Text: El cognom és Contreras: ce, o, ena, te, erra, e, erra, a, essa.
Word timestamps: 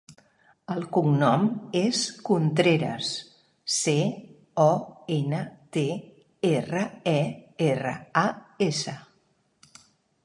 El 0.75 0.85
cognom 0.95 1.43
és 1.81 1.99
Contreras: 2.29 3.09
ce, 3.75 3.95
o, 4.65 4.67
ena, 5.19 5.43
te, 5.77 5.85
erra, 6.55 6.83
e, 7.13 7.17
erra, 7.71 7.95
a, 8.27 8.29
essa. 8.71 8.99